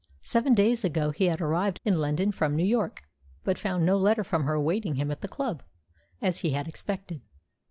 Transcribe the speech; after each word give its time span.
Seven 0.23 0.55
days 0.55 0.83
ago 0.83 1.11
he 1.11 1.25
had 1.25 1.41
arrived 1.41 1.79
in 1.85 1.99
London 1.99 2.31
from 2.31 2.55
New 2.55 2.65
York, 2.65 3.03
but 3.43 3.59
found 3.59 3.85
no 3.85 3.97
letter 3.97 4.23
from 4.23 4.45
her 4.45 4.55
awaiting 4.55 4.95
him 4.95 5.11
at 5.11 5.21
the 5.21 5.27
club, 5.27 5.61
as 6.23 6.39
he 6.39 6.49
had 6.53 6.67
expected. 6.67 7.21